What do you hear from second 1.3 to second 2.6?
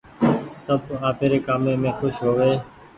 ڪآمي مين کوش هووي۔